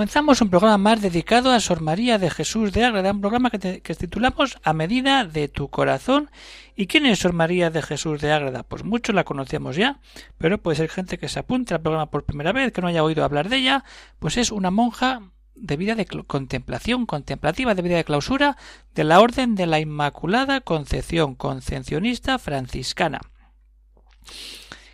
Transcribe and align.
Comenzamos 0.00 0.40
un 0.40 0.48
programa 0.48 0.78
más 0.78 1.02
dedicado 1.02 1.50
a 1.50 1.60
Sor 1.60 1.82
María 1.82 2.16
de 2.16 2.30
Jesús 2.30 2.72
de 2.72 2.86
Ágreda, 2.86 3.12
un 3.12 3.20
programa 3.20 3.50
que, 3.50 3.82
titulamos 3.82 4.56
A 4.62 4.72
medida 4.72 5.26
de 5.26 5.48
tu 5.48 5.68
corazón. 5.68 6.30
¿Y 6.74 6.86
quién 6.86 7.04
es 7.04 7.18
Sor 7.18 7.34
María 7.34 7.68
de 7.68 7.82
Jesús 7.82 8.22
de 8.22 8.32
Ágreda? 8.32 8.62
Pues 8.62 8.82
muchos 8.82 9.14
la 9.14 9.24
conocíamos 9.24 9.76
ya, 9.76 10.00
pero 10.38 10.56
puede 10.56 10.78
ser 10.78 10.88
gente 10.88 11.18
que 11.18 11.28
se 11.28 11.38
apunte 11.38 11.74
al 11.74 11.82
programa 11.82 12.10
por 12.10 12.24
primera 12.24 12.52
vez, 12.52 12.72
que 12.72 12.80
no 12.80 12.86
haya 12.88 13.04
oído 13.04 13.24
hablar 13.24 13.50
de 13.50 13.58
ella, 13.58 13.84
pues 14.18 14.38
es 14.38 14.50
una 14.50 14.70
monja 14.70 15.20
de 15.54 15.76
vida 15.76 15.94
de 15.94 16.06
contemplación, 16.06 17.04
contemplativa, 17.04 17.74
de 17.74 17.82
vida 17.82 17.96
de 17.96 18.04
clausura, 18.04 18.56
de 18.94 19.04
la 19.04 19.20
Orden 19.20 19.54
de 19.54 19.66
la 19.66 19.80
Inmaculada 19.80 20.62
Concepción, 20.62 21.34
concepcionista 21.34 22.38
franciscana, 22.38 23.20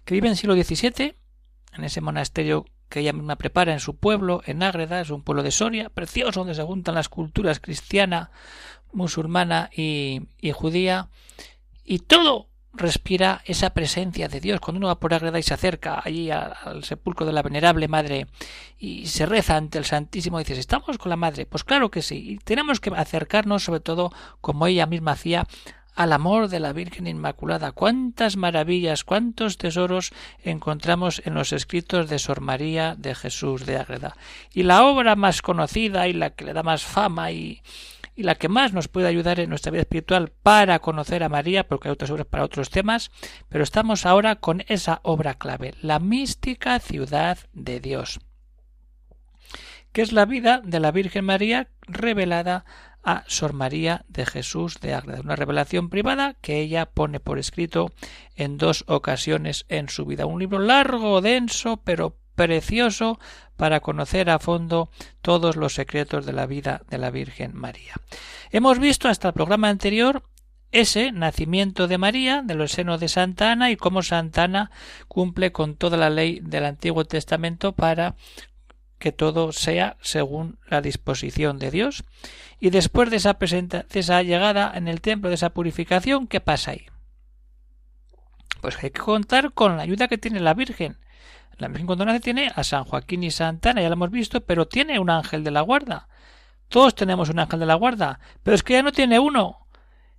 que 0.04 0.14
vive 0.14 0.26
en 0.26 0.32
el 0.32 0.36
siglo 0.36 0.56
XVII, 0.56 1.14
en 1.74 1.84
ese 1.84 2.00
monasterio 2.00 2.66
que 2.88 3.00
ella 3.00 3.12
misma 3.12 3.36
prepara 3.36 3.72
en 3.72 3.80
su 3.80 3.96
pueblo, 3.96 4.42
en 4.46 4.62
Ágreda, 4.62 5.00
es 5.00 5.10
un 5.10 5.22
pueblo 5.22 5.42
de 5.42 5.50
Soria, 5.50 5.88
precioso, 5.88 6.40
donde 6.40 6.54
se 6.54 6.62
juntan 6.62 6.94
las 6.94 7.08
culturas 7.08 7.60
cristiana, 7.60 8.30
musulmana 8.92 9.70
y, 9.76 10.28
judía, 10.52 11.08
y 11.84 12.00
todo 12.00 12.48
respira 12.72 13.42
esa 13.46 13.70
presencia 13.70 14.28
de 14.28 14.40
Dios. 14.40 14.60
Cuando 14.60 14.78
uno 14.78 14.88
va 14.88 15.00
por 15.00 15.14
Ágreda 15.14 15.38
y 15.38 15.42
se 15.42 15.54
acerca 15.54 16.00
allí 16.04 16.30
al, 16.30 16.84
sepulcro 16.84 17.24
de 17.24 17.32
la 17.32 17.42
venerable 17.42 17.88
Madre 17.88 18.26
y 18.78 19.06
se 19.06 19.24
reza 19.26 19.56
ante 19.56 19.78
el 19.78 19.84
Santísimo, 19.84 20.38
dices, 20.38 20.58
¿estamos 20.58 20.98
con 20.98 21.10
la 21.10 21.16
Madre? 21.16 21.46
Pues 21.46 21.64
claro 21.64 21.90
que 21.90 22.02
sí, 22.02 22.32
y 22.32 22.38
tenemos 22.38 22.80
que 22.80 22.90
acercarnos 22.94 23.64
sobre 23.64 23.80
todo, 23.80 24.12
como 24.40 24.66
ella 24.66 24.86
misma 24.86 25.12
hacía, 25.12 25.46
al 25.96 26.12
amor 26.12 26.48
de 26.48 26.60
la 26.60 26.72
Virgen 26.72 27.06
Inmaculada. 27.06 27.72
Cuántas 27.72 28.36
maravillas, 28.36 29.02
cuántos 29.02 29.56
tesoros 29.56 30.12
encontramos 30.44 31.22
en 31.24 31.34
los 31.34 31.52
escritos 31.52 32.08
de 32.10 32.18
Sor 32.18 32.42
María 32.42 32.94
de 32.96 33.14
Jesús 33.14 33.64
de 33.64 33.78
Ágreda. 33.78 34.14
Y 34.52 34.62
la 34.62 34.84
obra 34.84 35.16
más 35.16 35.40
conocida 35.40 36.06
y 36.06 36.12
la 36.12 36.30
que 36.30 36.44
le 36.44 36.52
da 36.52 36.62
más 36.62 36.84
fama 36.84 37.32
y, 37.32 37.62
y 38.14 38.24
la 38.24 38.34
que 38.34 38.48
más 38.48 38.74
nos 38.74 38.88
puede 38.88 39.08
ayudar 39.08 39.40
en 39.40 39.48
nuestra 39.48 39.72
vida 39.72 39.82
espiritual 39.82 40.32
para 40.42 40.78
conocer 40.80 41.24
a 41.24 41.30
María, 41.30 41.66
porque 41.66 41.88
hay 41.88 41.92
otras 41.92 42.10
obras 42.10 42.26
para 42.26 42.44
otros 42.44 42.68
temas, 42.68 43.10
pero 43.48 43.64
estamos 43.64 44.04
ahora 44.04 44.36
con 44.36 44.64
esa 44.68 45.00
obra 45.02 45.34
clave, 45.34 45.74
la 45.80 45.98
mística 45.98 46.78
ciudad 46.78 47.38
de 47.54 47.80
Dios, 47.80 48.20
que 49.92 50.02
es 50.02 50.12
la 50.12 50.26
vida 50.26 50.60
de 50.62 50.80
la 50.80 50.92
Virgen 50.92 51.24
María 51.24 51.68
revelada 51.86 52.66
a 53.06 53.22
Sor 53.28 53.52
María 53.52 54.04
de 54.08 54.26
Jesús 54.26 54.80
de 54.80 54.92
Ágreda, 54.92 55.20
una 55.20 55.36
revelación 55.36 55.88
privada 55.88 56.34
que 56.42 56.60
ella 56.60 56.86
pone 56.86 57.20
por 57.20 57.38
escrito 57.38 57.92
en 58.34 58.58
dos 58.58 58.84
ocasiones 58.88 59.64
en 59.68 59.88
su 59.88 60.04
vida. 60.04 60.26
Un 60.26 60.40
libro 60.40 60.58
largo, 60.58 61.22
denso, 61.22 61.78
pero 61.78 62.16
precioso 62.34 63.18
para 63.56 63.80
conocer 63.80 64.28
a 64.28 64.40
fondo 64.40 64.90
todos 65.22 65.56
los 65.56 65.74
secretos 65.74 66.26
de 66.26 66.32
la 66.32 66.46
vida 66.46 66.82
de 66.90 66.98
la 66.98 67.10
Virgen 67.10 67.56
María. 67.56 67.94
Hemos 68.50 68.80
visto 68.80 69.08
hasta 69.08 69.28
el 69.28 69.34
programa 69.34 69.68
anterior 69.68 70.24
ese 70.72 71.12
nacimiento 71.12 71.86
de 71.86 71.98
María, 71.98 72.42
de 72.42 72.54
los 72.56 72.72
senos 72.72 73.00
de 73.00 73.08
Santa 73.08 73.52
Ana, 73.52 73.70
y 73.70 73.76
cómo 73.76 74.02
Santa 74.02 74.44
Ana 74.44 74.70
cumple 75.06 75.52
con 75.52 75.76
toda 75.76 75.96
la 75.96 76.10
ley 76.10 76.40
del 76.42 76.64
Antiguo 76.64 77.04
Testamento 77.04 77.72
para 77.72 78.16
que 78.98 79.12
todo 79.12 79.52
sea 79.52 79.96
según 80.00 80.58
la 80.68 80.80
disposición 80.80 81.58
de 81.58 81.70
Dios. 81.70 82.04
Y 82.58 82.70
después 82.70 83.10
de 83.10 83.16
esa, 83.16 83.34
de 83.34 83.84
esa 83.92 84.22
llegada 84.22 84.72
en 84.74 84.88
el 84.88 85.00
templo, 85.00 85.28
de 85.28 85.34
esa 85.34 85.50
purificación, 85.50 86.26
¿qué 86.26 86.40
pasa 86.40 86.72
ahí? 86.72 86.86
Pues 88.60 88.76
hay 88.82 88.90
que 88.90 89.00
contar 89.00 89.52
con 89.52 89.76
la 89.76 89.82
ayuda 89.82 90.08
que 90.08 90.18
tiene 90.18 90.40
la 90.40 90.54
Virgen. 90.54 90.98
La 91.58 91.68
Virgen 91.68 91.86
cuando 91.86 92.04
nace 92.04 92.20
tiene 92.20 92.50
a 92.54 92.64
San 92.64 92.84
Joaquín 92.84 93.22
y 93.22 93.30
Santa 93.30 93.70
Ana, 93.70 93.82
ya 93.82 93.88
lo 93.88 93.94
hemos 93.94 94.10
visto, 94.10 94.40
pero 94.42 94.66
tiene 94.66 94.98
un 94.98 95.10
ángel 95.10 95.44
de 95.44 95.50
la 95.50 95.60
guarda. 95.60 96.08
Todos 96.68 96.94
tenemos 96.94 97.28
un 97.28 97.38
ángel 97.38 97.60
de 97.60 97.66
la 97.66 97.74
guarda, 97.74 98.18
pero 98.42 98.54
es 98.54 98.62
que 98.62 98.74
ya 98.74 98.82
no 98.82 98.92
tiene 98.92 99.18
uno, 99.18 99.66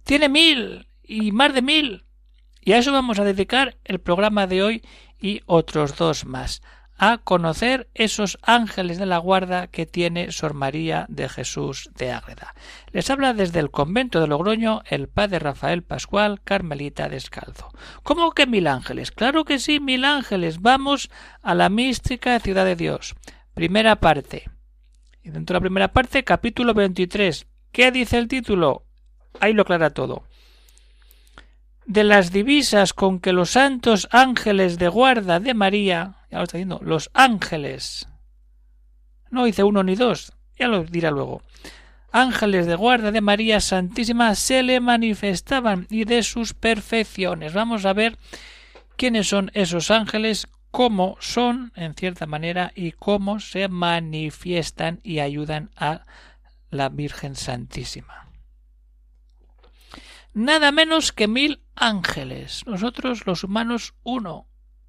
tiene 0.03 0.29
mil 0.29 0.87
y 1.03 1.31
más 1.31 1.53
de 1.53 1.61
mil. 1.61 2.05
Y 2.61 2.73
a 2.73 2.77
eso 2.77 2.91
vamos 2.91 3.19
a 3.19 3.23
dedicar 3.23 3.77
el 3.83 3.99
programa 3.99 4.47
de 4.47 4.63
hoy 4.63 4.83
y 5.19 5.41
otros 5.45 5.95
dos 5.97 6.25
más 6.25 6.61
a 6.97 7.19
conocer 7.19 7.89
esos 7.93 8.39
ángeles 8.41 8.97
de 8.97 9.05
la 9.05 9.19
guarda 9.19 9.67
que 9.67 9.85
tiene 9.85 10.31
Sor 10.31 10.53
María 10.53 11.05
de 11.09 11.29
Jesús 11.29 11.89
de 11.95 12.11
Ágreda. 12.11 12.55
Les 12.91 13.09
habla 13.09 13.33
desde 13.33 13.59
el 13.59 13.69
convento 13.69 14.19
de 14.19 14.27
Logroño 14.27 14.81
el 14.85 15.07
padre 15.07 15.39
Rafael 15.39 15.83
Pascual, 15.83 16.41
Carmelita 16.43 17.09
Descalzo. 17.09 17.69
¿Cómo 18.03 18.31
que 18.31 18.47
mil 18.47 18.67
ángeles? 18.67 19.11
Claro 19.11 19.45
que 19.45 19.59
sí, 19.59 19.79
mil 19.79 20.05
ángeles. 20.05 20.61
Vamos 20.61 21.09
a 21.41 21.53
la 21.53 21.69
mística 21.69 22.39
ciudad 22.39 22.65
de 22.65 22.75
Dios. 22.75 23.15
Primera 23.53 23.97
parte. 23.97 24.49
Y 25.21 25.29
dentro 25.29 25.53
de 25.53 25.59
la 25.59 25.61
primera 25.61 25.87
parte, 25.89 26.23
capítulo 26.23 26.73
23. 26.73 27.47
¿Qué 27.71 27.91
dice 27.91 28.17
el 28.17 28.27
título? 28.27 28.85
Ahí 29.39 29.53
lo 29.53 29.61
aclara 29.61 29.91
todo 29.91 30.23
de 31.87 32.03
las 32.03 32.31
divisas 32.33 32.93
con 32.93 33.19
que 33.19 33.31
los 33.31 33.51
santos 33.51 34.09
ángeles 34.11 34.77
de 34.77 34.89
guarda 34.89 35.39
de 35.39 35.53
María, 35.53 36.16
ya 36.29 36.41
está 36.41 36.57
diciendo, 36.57 36.79
los 36.83 37.09
ángeles, 37.13 38.07
no 39.29 39.45
dice 39.45 39.63
uno 39.63 39.83
ni 39.83 39.95
dos, 39.95 40.33
ya 40.57 40.67
lo 40.67 40.83
dirá 40.83 41.11
luego, 41.11 41.41
ángeles 42.11 42.65
de 42.65 42.75
guarda 42.75 43.11
de 43.11 43.21
María 43.21 43.59
Santísima 43.61 44.35
se 44.35 44.63
le 44.63 44.79
manifestaban 44.79 45.87
y 45.89 46.05
de 46.05 46.23
sus 46.23 46.53
perfecciones. 46.53 47.53
Vamos 47.53 47.85
a 47.85 47.93
ver 47.93 48.17
quiénes 48.95 49.27
son 49.27 49.51
esos 49.53 49.91
ángeles, 49.91 50.47
cómo 50.71 51.17
son, 51.19 51.71
en 51.75 51.93
cierta 51.93 52.25
manera, 52.25 52.71
y 52.75 52.91
cómo 52.91 53.39
se 53.39 53.67
manifiestan 53.67 54.99
y 55.03 55.19
ayudan 55.19 55.69
a 55.75 56.05
la 56.69 56.89
Virgen 56.89 57.35
Santísima 57.35 58.27
nada 60.37 60.71
menos 60.71 61.11
que 61.11 61.27
mil 61.27 61.63
ángeles. 61.75 62.63
Nosotros 62.67 63.25
los 63.25 63.43
humanos 63.43 63.95
uno. 64.03 64.47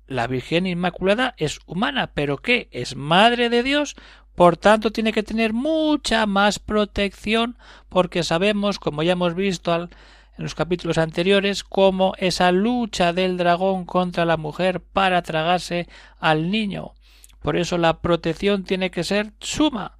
La 0.09 0.27
Virgen 0.27 0.67
Inmaculada 0.67 1.35
es 1.37 1.61
humana, 1.67 2.11
pero 2.15 2.39
¿qué? 2.39 2.69
Es 2.73 2.97
Madre 2.97 3.51
de 3.51 3.63
Dios, 3.63 3.95
por 4.35 4.57
tanto 4.57 4.91
tiene 4.91 5.13
que 5.13 5.23
tener 5.23 5.53
mucha 5.53 6.25
más 6.25 6.59
protección, 6.59 7.59
porque 7.91 8.23
sabemos, 8.23 8.79
como 8.79 9.03
ya 9.03 9.13
hemos 9.13 9.35
visto 9.35 9.75
en 9.75 9.91
los 10.39 10.55
capítulos 10.55 10.97
anteriores, 10.97 11.63
cómo 11.63 12.15
esa 12.17 12.53
lucha 12.53 13.13
del 13.13 13.37
dragón 13.37 13.85
contra 13.85 14.25
la 14.25 14.39
mujer 14.39 14.81
para 14.81 15.21
tragarse 15.21 15.89
al 16.19 16.51
niño. 16.51 16.95
Por 17.43 17.57
eso 17.57 17.77
la 17.77 18.01
protección 18.01 18.65
tiene 18.65 18.91
que 18.91 19.05
ser 19.05 19.33
suma. 19.41 19.99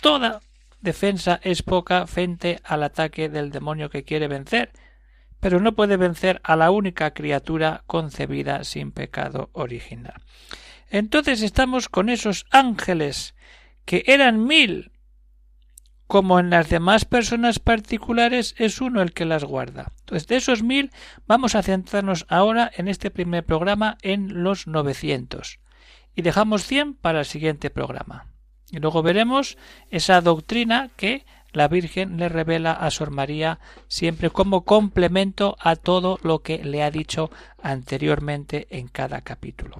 Toda 0.00 0.40
defensa 0.80 1.38
es 1.42 1.62
poca 1.62 2.06
frente 2.06 2.60
al 2.64 2.82
ataque 2.82 3.28
del 3.28 3.50
demonio 3.50 3.90
que 3.90 4.04
quiere 4.04 4.26
vencer 4.26 4.72
pero 5.40 5.60
no 5.60 5.74
puede 5.74 5.96
vencer 5.96 6.40
a 6.44 6.56
la 6.56 6.70
única 6.70 7.12
criatura 7.12 7.82
concebida 7.86 8.64
sin 8.64 8.92
pecado 8.92 9.50
original. 9.52 10.22
Entonces 10.90 11.42
estamos 11.42 11.88
con 11.88 12.08
esos 12.08 12.46
ángeles 12.50 13.34
que 13.84 14.04
eran 14.06 14.44
mil, 14.44 14.92
como 16.06 16.40
en 16.40 16.50
las 16.50 16.68
demás 16.68 17.04
personas 17.04 17.60
particulares 17.60 18.54
es 18.58 18.80
uno 18.80 19.00
el 19.00 19.12
que 19.12 19.24
las 19.24 19.44
guarda. 19.44 19.92
Entonces 20.00 20.28
de 20.28 20.36
esos 20.36 20.62
mil 20.62 20.90
vamos 21.26 21.54
a 21.54 21.62
centrarnos 21.62 22.26
ahora 22.28 22.70
en 22.76 22.88
este 22.88 23.10
primer 23.10 23.44
programa 23.44 23.96
en 24.02 24.42
los 24.42 24.66
novecientos 24.66 25.60
y 26.14 26.22
dejamos 26.22 26.64
cien 26.64 26.94
para 26.94 27.20
el 27.20 27.26
siguiente 27.26 27.70
programa. 27.70 28.26
Y 28.70 28.78
luego 28.78 29.02
veremos 29.02 29.56
esa 29.90 30.20
doctrina 30.20 30.90
que 30.96 31.24
la 31.52 31.68
Virgen 31.68 32.16
le 32.16 32.28
revela 32.28 32.72
a 32.72 32.90
Sor 32.90 33.10
María 33.10 33.58
siempre 33.88 34.30
como 34.30 34.64
complemento 34.64 35.56
a 35.60 35.76
todo 35.76 36.18
lo 36.22 36.40
que 36.40 36.64
le 36.64 36.82
ha 36.82 36.90
dicho 36.90 37.30
anteriormente 37.62 38.66
en 38.70 38.88
cada 38.88 39.22
capítulo. 39.22 39.76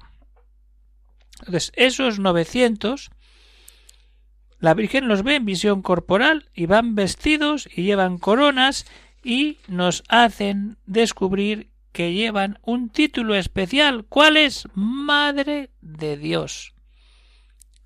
Entonces, 1.39 1.71
esos 1.75 2.19
900, 2.19 3.09
la 4.59 4.73
Virgen 4.73 5.07
los 5.07 5.23
ve 5.23 5.35
en 5.35 5.45
visión 5.45 5.81
corporal 5.81 6.49
y 6.53 6.67
van 6.67 6.95
vestidos 6.95 7.67
y 7.73 7.83
llevan 7.83 8.17
coronas 8.17 8.85
y 9.23 9.57
nos 9.67 10.03
hacen 10.07 10.77
descubrir 10.85 11.69
que 11.91 12.13
llevan 12.13 12.59
un 12.61 12.89
título 12.89 13.35
especial. 13.35 14.05
¿Cuál 14.07 14.37
es? 14.37 14.67
Madre 14.73 15.71
de 15.81 16.17
Dios. 16.17 16.73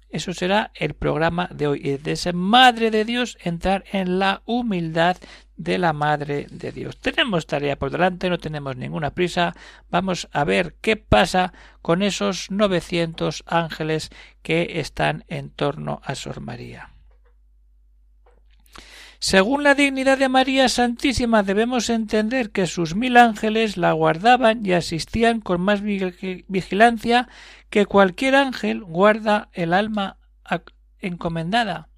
Eso 0.09 0.33
será 0.33 0.71
el 0.75 0.93
programa 0.93 1.49
de 1.53 1.67
hoy. 1.67 1.81
Y 1.83 1.97
de 1.97 2.13
esa 2.13 2.31
Madre 2.33 2.91
de 2.91 3.05
Dios 3.05 3.37
entrar 3.41 3.83
en 3.91 4.19
la 4.19 4.41
humildad 4.45 5.17
de 5.57 5.77
la 5.77 5.93
Madre 5.93 6.47
de 6.49 6.71
Dios. 6.71 6.97
Tenemos 6.97 7.47
tarea 7.47 7.77
por 7.77 7.91
delante, 7.91 8.29
no 8.29 8.37
tenemos 8.37 8.75
ninguna 8.75 9.11
prisa. 9.11 9.53
Vamos 9.89 10.27
a 10.31 10.43
ver 10.43 10.75
qué 10.81 10.95
pasa 10.97 11.53
con 11.81 12.01
esos 12.01 12.51
900 12.51 13.43
ángeles 13.47 14.09
que 14.41 14.79
están 14.79 15.25
en 15.27 15.49
torno 15.49 16.01
a 16.03 16.15
Sor 16.15 16.41
María. 16.41 16.94
Según 19.27 19.63
la 19.63 19.73
dignidad 19.73 20.19
de 20.19 20.29
María 20.29 20.69
Santísima 20.69 21.41
debemos 21.41 21.89
entender 21.89 22.51
que 22.51 22.67
sus 22.67 22.93
mil 22.93 23.17
ángeles 23.17 23.75
la 23.75 23.91
guardaban 23.91 24.63
y 24.63 24.73
asistían 24.73 25.41
con 25.41 25.61
más 25.61 25.81
vigilancia 25.81 27.27
que 27.71 27.87
cualquier 27.87 28.35
ángel 28.35 28.83
guarda 28.83 29.49
el 29.53 29.73
alma 29.73 30.19
encomendada. 30.99 31.89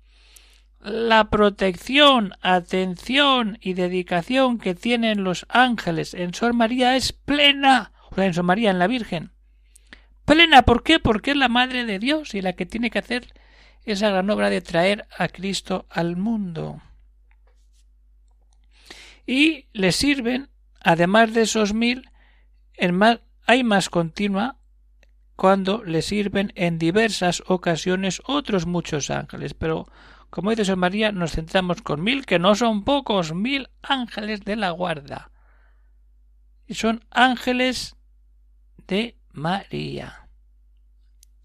La 0.79 1.29
protección, 1.29 2.31
atención 2.39 3.57
y 3.59 3.73
dedicación 3.73 4.57
que 4.57 4.73
tienen 4.73 5.25
los 5.25 5.45
ángeles 5.49 6.13
en 6.13 6.33
Sor 6.33 6.53
María 6.53 6.95
es 6.95 7.11
plena, 7.11 7.91
o 8.09 8.15
sea, 8.15 8.23
en 8.23 8.35
Sor 8.35 8.45
María, 8.45 8.71
en 8.71 8.79
la 8.79 8.87
Virgen. 8.87 9.31
Plena, 10.23 10.61
¿por 10.61 10.81
qué? 10.81 10.97
Porque 10.99 11.31
es 11.31 11.37
la 11.37 11.49
Madre 11.49 11.83
de 11.83 11.99
Dios 11.99 12.35
y 12.35 12.41
la 12.41 12.53
que 12.53 12.65
tiene 12.65 12.89
que 12.89 12.99
hacer 12.99 13.33
esa 13.83 14.11
gran 14.11 14.29
obra 14.29 14.49
de 14.49 14.61
traer 14.61 15.09
a 15.17 15.27
Cristo 15.27 15.87
al 15.89 16.15
mundo. 16.15 16.81
Y 19.27 19.67
le 19.73 19.91
sirven, 19.91 20.49
además 20.79 21.33
de 21.33 21.41
esos 21.41 21.73
mil, 21.73 22.09
en 22.73 22.95
más, 22.95 23.19
hay 23.45 23.63
más 23.63 23.89
continua 23.89 24.57
cuando 25.35 25.83
le 25.83 26.01
sirven 26.01 26.53
en 26.55 26.79
diversas 26.79 27.43
ocasiones 27.45 28.21
otros 28.25 28.65
muchos 28.65 29.11
ángeles, 29.11 29.53
pero 29.53 29.87
como 30.29 30.49
dice 30.49 30.65
San 30.65 30.79
María, 30.79 31.11
nos 31.11 31.33
centramos 31.33 31.81
con 31.81 32.01
mil, 32.03 32.25
que 32.25 32.39
no 32.39 32.55
son 32.55 32.83
pocos, 32.83 33.33
mil 33.33 33.69
ángeles 33.81 34.41
de 34.45 34.55
la 34.55 34.71
guarda. 34.71 35.29
Y 36.65 36.75
son 36.75 37.05
ángeles 37.11 37.95
de 38.87 39.17
María, 39.33 40.29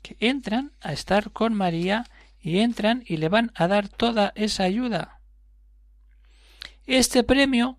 que 0.02 0.16
entran 0.20 0.72
a 0.80 0.92
estar 0.92 1.32
con 1.32 1.54
María 1.54 2.04
y 2.40 2.58
entran 2.58 3.02
y 3.06 3.16
le 3.16 3.28
van 3.28 3.52
a 3.54 3.66
dar 3.66 3.88
toda 3.88 4.32
esa 4.36 4.64
ayuda. 4.64 5.21
Este 6.86 7.22
premio, 7.22 7.78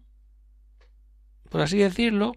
por 1.50 1.62
así 1.62 1.78
decirlo, 1.78 2.34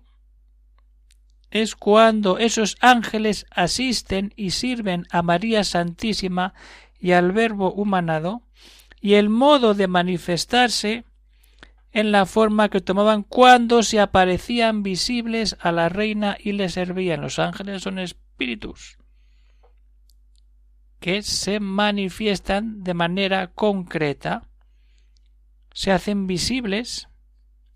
es 1.51 1.77
cuando 1.77 2.39
esos 2.39 2.77
ángeles 2.81 3.47
asisten 3.51 4.33
y 4.37 4.51
sirven 4.51 5.07
a 5.11 5.23
María 5.23 5.65
Santísima 5.65 6.55
y 6.99 7.13
al 7.13 7.33
Verbo 7.33 7.73
humanado, 7.73 8.43
y 9.01 9.15
el 9.15 9.29
modo 9.29 9.75
de 9.75 9.87
manifestarse 9.87 11.05
en 11.93 12.13
la 12.13 12.27
forma 12.27 12.69
que 12.69 12.81
tomaban 12.81 13.23
cuando 13.23 13.83
se 13.83 14.01
aparecían 14.01 14.83
visibles 14.83 15.57
a 15.61 15.73
la 15.73 15.89
reina 15.89 16.37
y 16.39 16.53
le 16.53 16.69
servían. 16.69 17.21
Los 17.21 17.39
ángeles 17.39 17.83
son 17.83 17.99
espíritus 17.99 18.99
que 21.01 21.23
se 21.23 21.61
manifiestan 21.61 22.83
de 22.83 22.95
manera 22.95 23.49
concreta, 23.49 24.46
se 25.77 25.93
hacen 25.93 26.27
visibles, 26.27 27.07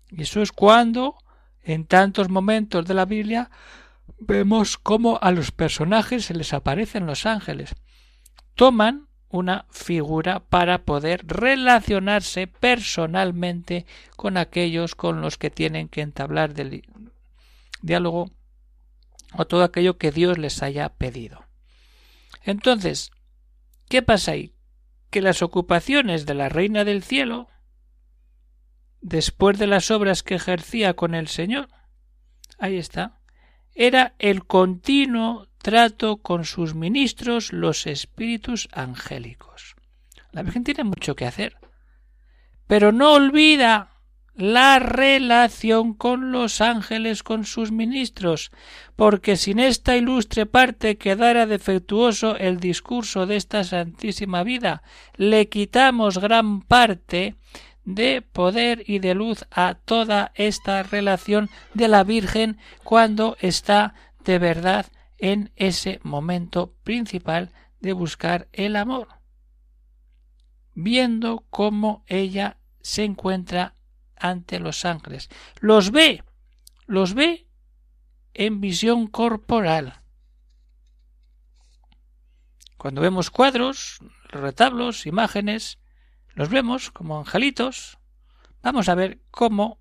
y 0.09 0.23
eso 0.23 0.41
es 0.41 0.51
cuando, 0.51 1.17
en 1.61 1.85
tantos 1.85 2.29
momentos 2.29 2.87
de 2.87 2.95
la 2.95 3.05
Biblia, 3.05 3.51
vemos 4.17 4.79
cómo 4.79 5.19
a 5.21 5.29
los 5.29 5.51
personajes 5.51 6.25
se 6.25 6.33
les 6.33 6.51
aparecen 6.51 7.05
los 7.05 7.27
ángeles. 7.27 7.75
Toman 8.55 9.07
una 9.29 9.67
figura 9.69 10.39
para 10.39 10.83
poder 10.83 11.27
relacionarse 11.27 12.47
personalmente 12.47 13.85
con 14.15 14.35
aquellos 14.35 14.95
con 14.95 15.21
los 15.21 15.37
que 15.37 15.51
tienen 15.51 15.87
que 15.87 16.01
entablar 16.01 16.55
del 16.55 16.81
diálogo 17.83 18.31
o 19.33 19.45
todo 19.45 19.63
aquello 19.63 19.99
que 19.99 20.11
Dios 20.11 20.39
les 20.39 20.63
haya 20.63 20.89
pedido. 20.89 21.45
Entonces, 22.41 23.11
¿qué 23.89 24.01
pasa 24.01 24.31
ahí? 24.31 24.55
Que 25.11 25.21
las 25.21 25.43
ocupaciones 25.43 26.25
de 26.25 26.33
la 26.33 26.49
Reina 26.49 26.83
del 26.83 27.03
Cielo, 27.03 27.47
después 29.01 29.57
de 29.57 29.67
las 29.67 29.91
obras 29.91 30.23
que 30.23 30.35
ejercía 30.35 30.93
con 30.93 31.15
el 31.15 31.27
Señor, 31.27 31.67
ahí 32.59 32.77
está, 32.77 33.19
era 33.73 34.15
el 34.19 34.45
continuo 34.45 35.47
trato 35.61 36.17
con 36.17 36.45
sus 36.45 36.75
ministros, 36.75 37.53
los 37.53 37.87
espíritus 37.87 38.67
angélicos. 38.71 39.75
La 40.31 40.43
Virgen 40.43 40.63
tiene 40.63 40.83
mucho 40.83 41.15
que 41.15 41.25
hacer, 41.25 41.57
pero 42.67 42.91
no 42.91 43.13
olvida 43.13 43.91
la 44.33 44.79
relación 44.79 45.93
con 45.93 46.31
los 46.31 46.61
ángeles, 46.61 47.21
con 47.21 47.45
sus 47.45 47.71
ministros, 47.71 48.51
porque 48.95 49.35
sin 49.35 49.59
esta 49.59 49.97
ilustre 49.97 50.45
parte 50.45 50.97
quedara 50.97 51.45
defectuoso 51.45 52.37
el 52.37 52.59
discurso 52.59 53.25
de 53.27 53.35
esta 53.35 53.63
santísima 53.63 54.43
vida. 54.43 54.83
Le 55.15 55.49
quitamos 55.49 56.17
gran 56.17 56.61
parte 56.61 57.35
de 57.85 58.21
poder 58.21 58.83
y 58.87 58.99
de 58.99 59.15
luz 59.15 59.45
a 59.51 59.75
toda 59.75 60.31
esta 60.35 60.83
relación 60.83 61.49
de 61.73 61.87
la 61.87 62.03
Virgen 62.03 62.57
cuando 62.83 63.37
está 63.39 63.95
de 64.23 64.39
verdad 64.39 64.85
en 65.17 65.51
ese 65.55 65.99
momento 66.03 66.75
principal 66.83 67.51
de 67.79 67.93
buscar 67.93 68.47
el 68.53 68.75
amor, 68.75 69.07
viendo 70.73 71.45
cómo 71.49 72.03
ella 72.07 72.57
se 72.81 73.03
encuentra 73.03 73.75
ante 74.15 74.59
los 74.59 74.85
ángeles. 74.85 75.29
Los 75.59 75.91
ve, 75.91 76.23
los 76.85 77.13
ve 77.13 77.47
en 78.33 78.61
visión 78.61 79.07
corporal. 79.07 80.01
Cuando 82.77 83.01
vemos 83.01 83.29
cuadros, 83.29 83.99
retablos, 84.29 85.05
imágenes, 85.05 85.80
los 86.33 86.49
vemos 86.49 86.91
como 86.91 87.19
angelitos. 87.19 87.97
Vamos 88.61 88.89
a 88.89 88.95
ver 88.95 89.19
cómo, 89.31 89.79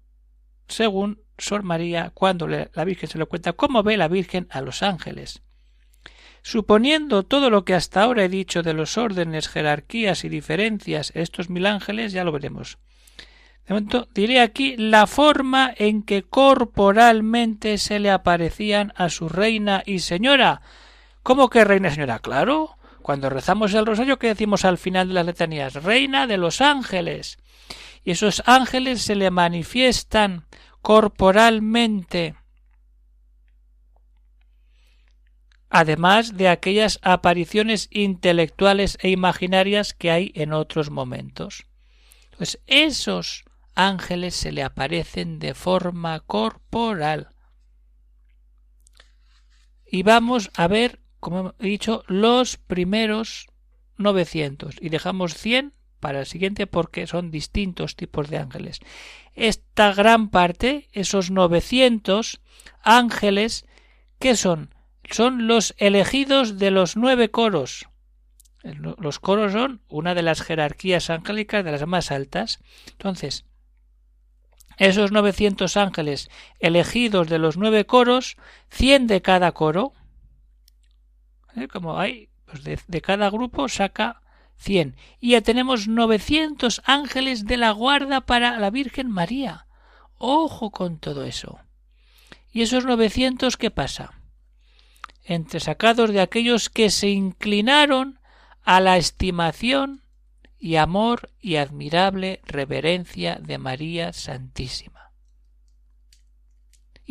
según 0.68 1.22
Sor 1.38 1.62
María 1.62 2.10
cuando 2.14 2.48
la 2.48 2.84
Virgen 2.84 3.08
se 3.08 3.18
lo 3.18 3.28
cuenta 3.28 3.52
cómo 3.52 3.82
ve 3.82 3.96
la 3.96 4.08
Virgen 4.08 4.46
a 4.50 4.60
los 4.60 4.82
ángeles. 4.82 5.42
Suponiendo 6.42 7.24
todo 7.24 7.50
lo 7.50 7.64
que 7.64 7.74
hasta 7.74 8.02
ahora 8.02 8.24
he 8.24 8.28
dicho 8.28 8.62
de 8.62 8.72
los 8.72 8.96
órdenes, 8.96 9.48
jerarquías 9.48 10.24
y 10.24 10.28
diferencias, 10.28 11.12
estos 11.14 11.50
mil 11.50 11.66
ángeles, 11.66 12.12
ya 12.12 12.24
lo 12.24 12.32
veremos. 12.32 12.78
De 13.66 13.74
momento 13.74 14.08
diré 14.14 14.40
aquí 14.40 14.76
la 14.76 15.06
forma 15.06 15.72
en 15.76 16.02
que 16.02 16.22
corporalmente 16.22 17.78
se 17.78 18.00
le 18.00 18.10
aparecían 18.10 18.92
a 18.96 19.10
su 19.10 19.28
reina 19.28 19.82
y 19.84 20.00
señora. 20.00 20.62
¿Cómo 21.22 21.50
que 21.50 21.64
reina 21.64 21.88
y 21.88 21.92
señora? 21.92 22.18
Claro. 22.20 22.76
Cuando 23.02 23.30
rezamos 23.30 23.74
el 23.74 23.86
rosario, 23.86 24.18
¿qué 24.18 24.28
decimos 24.28 24.64
al 24.64 24.78
final 24.78 25.08
de 25.08 25.14
las 25.14 25.26
letanías? 25.26 25.74
Reina 25.74 26.26
de 26.26 26.36
los 26.36 26.60
ángeles. 26.60 27.38
Y 28.04 28.12
esos 28.12 28.42
ángeles 28.46 29.02
se 29.02 29.14
le 29.14 29.30
manifiestan 29.30 30.46
corporalmente, 30.82 32.34
además 35.68 36.36
de 36.36 36.48
aquellas 36.48 36.98
apariciones 37.02 37.88
intelectuales 37.90 38.98
e 39.00 39.10
imaginarias 39.10 39.94
que 39.94 40.10
hay 40.10 40.32
en 40.34 40.52
otros 40.52 40.90
momentos. 40.90 41.66
Pues 42.36 42.58
esos 42.66 43.44
ángeles 43.74 44.34
se 44.34 44.52
le 44.52 44.62
aparecen 44.62 45.38
de 45.38 45.54
forma 45.54 46.20
corporal. 46.20 47.34
Y 49.86 50.02
vamos 50.02 50.50
a 50.54 50.68
ver, 50.68 50.99
como 51.20 51.54
he 51.60 51.66
dicho, 51.66 52.02
los 52.06 52.56
primeros 52.56 53.46
900 53.98 54.76
y 54.80 54.88
dejamos 54.88 55.34
100 55.34 55.74
para 56.00 56.20
el 56.20 56.26
siguiente 56.26 56.66
porque 56.66 57.06
son 57.06 57.30
distintos 57.30 57.94
tipos 57.94 58.30
de 58.30 58.38
ángeles. 58.38 58.80
Esta 59.34 59.92
gran 59.92 60.30
parte, 60.30 60.88
esos 60.92 61.30
900 61.30 62.40
ángeles, 62.82 63.66
¿qué 64.18 64.34
son? 64.34 64.74
Son 65.08 65.46
los 65.46 65.74
elegidos 65.76 66.58
de 66.58 66.70
los 66.70 66.96
nueve 66.96 67.30
coros. 67.30 67.86
Los 68.62 69.18
coros 69.18 69.52
son 69.52 69.80
una 69.88 70.14
de 70.14 70.22
las 70.22 70.42
jerarquías 70.42 71.10
angélicas 71.10 71.64
de 71.64 71.72
las 71.72 71.86
más 71.86 72.10
altas. 72.10 72.60
Entonces, 72.92 73.44
esos 74.76 75.12
900 75.12 75.76
ángeles 75.76 76.30
elegidos 76.58 77.28
de 77.28 77.38
los 77.38 77.56
nueve 77.56 77.84
coros, 77.84 78.36
100 78.70 79.06
de 79.06 79.22
cada 79.22 79.52
coro, 79.52 79.92
¿eh? 81.56 81.68
como 81.68 81.98
hay, 81.98 82.28
pues 82.46 82.62
de 82.64 83.00
cada 83.00 83.30
grupo 83.30 83.68
saca 83.68 84.20
cien. 84.60 84.96
Y 85.18 85.30
ya 85.30 85.40
tenemos 85.40 85.88
novecientos 85.88 86.82
ángeles 86.84 87.46
de 87.46 87.56
la 87.56 87.72
guarda 87.72 88.20
para 88.20 88.58
la 88.58 88.70
Virgen 88.70 89.10
María. 89.10 89.66
Ojo 90.18 90.70
con 90.70 90.98
todo 90.98 91.24
eso. 91.24 91.58
¿Y 92.52 92.62
esos 92.62 92.84
novecientos 92.84 93.56
qué 93.56 93.70
pasa? 93.70 94.12
Entre 95.24 95.60
sacados 95.60 96.10
de 96.10 96.20
aquellos 96.20 96.68
que 96.68 96.90
se 96.90 97.08
inclinaron 97.08 98.18
a 98.62 98.80
la 98.80 98.96
estimación 98.96 100.02
y 100.58 100.76
amor 100.76 101.30
y 101.40 101.56
admirable 101.56 102.40
reverencia 102.44 103.36
de 103.36 103.58
María 103.58 104.12
Santísima. 104.12 105.09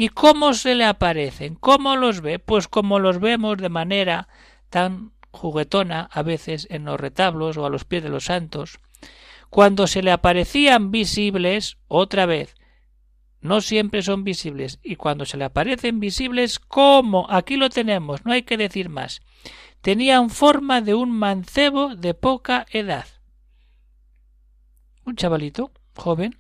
¿Y 0.02 0.08
cómo 0.08 0.54
se 0.54 0.76
le 0.76 0.86
aparecen? 0.86 1.56
¿Cómo 1.56 1.98
los 1.98 2.22
ve? 2.22 2.40
Pues 2.40 2.70
como 2.70 3.00
los 3.00 3.20
vemos 3.20 3.58
de 3.58 3.68
manera 3.68 4.30
tan 4.70 5.12
juguetona 5.32 6.08
a 6.14 6.24
veces 6.24 6.68
en 6.70 6.86
los 6.86 6.98
retablos 6.98 7.58
o 7.58 7.66
a 7.66 7.70
los 7.70 7.84
pies 7.84 8.04
de 8.04 8.08
los 8.08 8.24
santos, 8.24 8.80
cuando 9.50 9.88
se 9.88 10.02
le 10.02 10.14
aparecían 10.14 10.90
visibles, 10.90 11.80
otra 11.90 12.26
vez, 12.26 12.56
no 13.42 13.60
siempre 13.60 14.02
son 14.02 14.24
visibles, 14.24 14.80
y 14.84 14.96
cuando 14.96 15.26
se 15.26 15.36
le 15.36 15.44
aparecen 15.44 16.00
visibles, 16.00 16.60
¿cómo? 16.60 17.28
Aquí 17.30 17.58
lo 17.58 17.70
tenemos, 17.70 18.24
no 18.24 18.32
hay 18.32 18.44
que 18.44 18.56
decir 18.56 18.88
más. 18.88 19.20
Tenían 19.82 20.30
forma 20.30 20.80
de 20.80 20.94
un 20.94 21.12
mancebo 21.12 21.98
de 21.98 22.14
poca 22.14 22.66
edad. 22.72 23.08
Un 25.04 25.18
chavalito, 25.18 25.74
joven, 25.98 26.38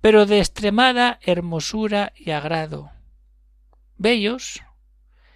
pero 0.00 0.26
de 0.26 0.38
extremada 0.38 1.18
hermosura 1.22 2.12
y 2.16 2.30
agrado. 2.30 2.90
Bellos. 3.96 4.62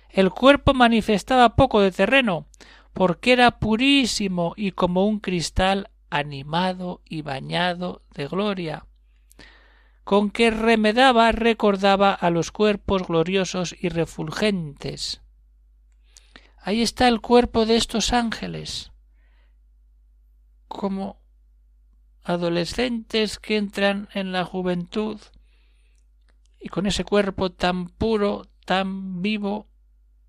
El 0.08 0.30
cuerpo 0.30 0.74
manifestaba 0.74 1.56
poco 1.56 1.80
de 1.80 1.90
terreno, 1.90 2.46
porque 2.92 3.32
era 3.32 3.58
purísimo 3.58 4.54
y 4.56 4.70
como 4.72 5.06
un 5.06 5.18
cristal 5.18 5.90
animado 6.10 7.02
y 7.04 7.22
bañado 7.22 8.02
de 8.14 8.28
gloria 8.28 8.86
con 10.04 10.30
que 10.30 10.50
remedaba 10.50 11.32
recordaba 11.32 12.12
a 12.12 12.30
los 12.30 12.52
cuerpos 12.52 13.06
gloriosos 13.06 13.74
y 13.78 13.88
refulgentes. 13.88 15.22
Ahí 16.60 16.82
está 16.82 17.08
el 17.08 17.20
cuerpo 17.20 17.66
de 17.66 17.76
estos 17.76 18.12
ángeles, 18.12 18.92
como 20.68 21.18
adolescentes 22.24 23.38
que 23.38 23.56
entran 23.56 24.08
en 24.14 24.32
la 24.32 24.44
juventud 24.44 25.20
y 26.58 26.68
con 26.68 26.86
ese 26.86 27.04
cuerpo 27.04 27.52
tan 27.52 27.88
puro, 27.88 28.46
tan 28.64 29.20
vivo, 29.20 29.68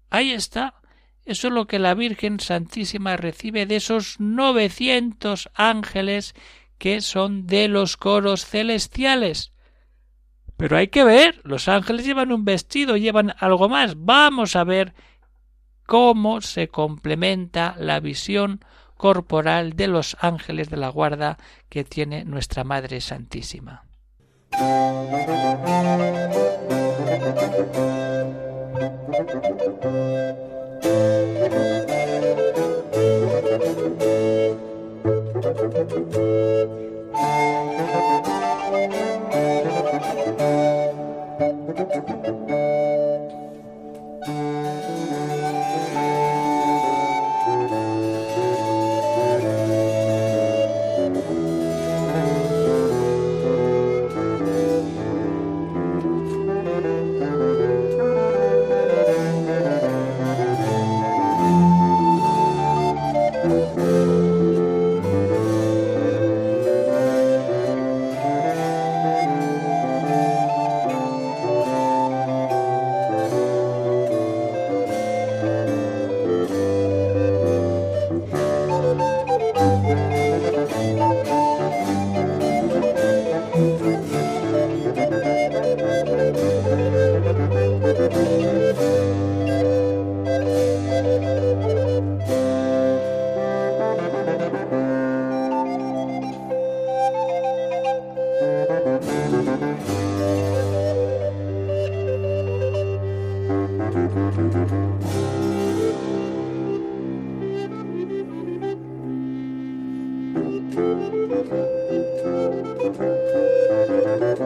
ahí 0.09 0.31
está. 0.31 0.75
Eso 1.23 1.47
es 1.47 1.53
lo 1.53 1.65
que 1.65 1.79
la 1.79 1.93
Virgen 1.95 2.39
Santísima 2.39 3.15
recibe 3.15 3.65
de 3.65 3.77
esos 3.77 4.19
novecientos 4.19 5.49
ángeles 5.55 6.35
que 6.77 6.99
son 7.01 7.47
de 7.47 7.69
los 7.69 7.95
coros 7.95 8.45
celestiales. 8.45 9.53
Pero 10.57 10.77
hay 10.77 10.89
que 10.89 11.03
ver, 11.03 11.41
los 11.43 11.67
ángeles 11.67 12.05
llevan 12.05 12.31
un 12.31 12.45
vestido, 12.45 12.97
llevan 12.97 13.33
algo 13.39 13.69
más. 13.69 13.95
Vamos 13.97 14.55
a 14.55 14.63
ver 14.63 14.93
cómo 15.85 16.41
se 16.41 16.67
complementa 16.67 17.75
la 17.79 17.99
visión 17.99 18.63
corporal 18.97 19.73
de 19.75 19.87
los 19.87 20.17
ángeles 20.19 20.69
de 20.69 20.77
la 20.77 20.89
guarda 20.89 21.37
que 21.69 21.83
tiene 21.83 22.25
nuestra 22.25 22.63
Madre 22.63 23.01
Santísima. 23.01 23.83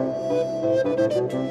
Pues 0.00 1.34
muy 1.34 1.49